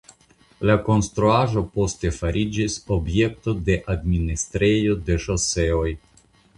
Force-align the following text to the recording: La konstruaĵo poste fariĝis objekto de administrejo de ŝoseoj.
La 0.69 0.77
konstruaĵo 0.87 1.63
poste 1.75 2.11
fariĝis 2.17 2.79
objekto 2.97 3.57
de 3.71 3.79
administrejo 3.97 5.01
de 5.07 5.23
ŝoseoj. 5.29 5.89